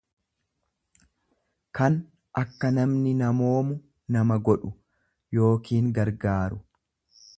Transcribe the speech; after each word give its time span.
kan 1.79 1.97
akka 2.41 2.71
namni 2.77 3.13
namoomu 3.19 3.77
nama 4.17 4.39
godhu, 4.49 4.73
yookiin 5.41 5.93
gargaaru. 5.99 6.61